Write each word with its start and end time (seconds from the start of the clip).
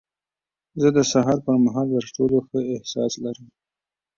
زه 0.81 0.87
د 0.97 0.99
سهار 1.11 1.37
پر 1.45 1.55
مهال 1.65 1.87
تر 1.95 2.05
ټولو 2.15 2.37
ښه 2.47 2.59
احساس 2.73 3.13
لرم. 3.23 3.47